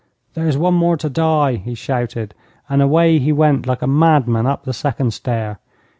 'There 0.33 0.47
is 0.47 0.57
one 0.57 0.73
more 0.73 0.97
to 0.97 1.11
die,' 1.11 1.57
he 1.57 1.75
shouted, 1.75 2.33
and 2.67 2.81
away 2.81 3.19
he 3.19 3.31
went 3.31 3.67
like 3.67 3.83
a 3.83 3.87
madman 3.87 4.47
up 4.47 4.63
the 4.63 4.73
second 4.73 5.13
stair. 5.13 5.59